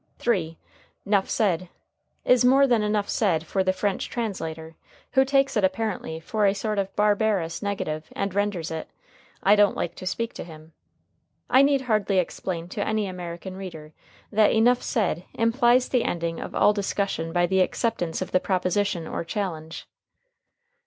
][Footnote 0.17 0.23
3: 0.23 0.57
"'Nough 1.05 1.29
said" 1.29 1.69
is 2.25 2.43
more 2.43 2.65
than 2.65 2.81
enough 2.81 3.07
said 3.07 3.45
for 3.45 3.63
the 3.63 3.71
French 3.71 4.09
translator, 4.09 4.75
who 5.11 5.23
takes 5.23 5.55
it 5.55 5.63
apparently 5.63 6.19
for 6.19 6.47
a 6.47 6.55
sort 6.55 6.79
of 6.79 6.95
barbarous 6.95 7.61
negative 7.61 8.11
and 8.15 8.33
renders 8.33 8.71
it, 8.71 8.89
"I 9.43 9.55
don't 9.55 9.77
like 9.77 9.93
to 9.97 10.07
speak 10.07 10.33
to 10.33 10.43
him." 10.43 10.73
I 11.51 11.61
need 11.61 11.81
hardly 11.81 12.17
explain 12.17 12.67
to 12.69 12.83
any 12.83 13.05
American 13.05 13.55
reader 13.55 13.93
that 14.31 14.51
enough 14.51 14.81
said 14.81 15.23
implies 15.35 15.87
the 15.89 16.03
ending 16.03 16.39
of 16.39 16.55
all 16.55 16.73
discussion 16.73 17.31
by 17.31 17.45
the 17.45 17.59
acceptance 17.61 18.23
of 18.23 18.31
the 18.31 18.39
proposition 18.39 19.07
or 19.07 19.23
challenge. 19.23 19.87